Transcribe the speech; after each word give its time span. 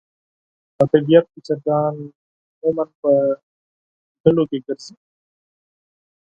په 0.75 0.83
طبیعت 0.91 1.25
کې 1.31 1.39
چرګان 1.47 1.95
عموماً 2.59 2.85
په 3.01 3.11
ګروپونو 4.21 4.43
کې 4.49 4.57
ګرځي. 4.65 4.95